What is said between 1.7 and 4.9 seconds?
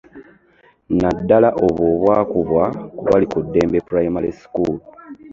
obwakubwa ku Balikuddembe Primary School